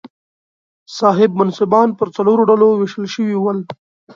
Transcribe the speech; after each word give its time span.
صاحب 0.99 1.31
منصبان 1.39 1.87
پر 1.97 2.07
څلورو 2.15 2.43
ډلو 2.49 2.67
وېشل 2.75 3.05
شوي 3.15 3.35
ول. 3.39 3.57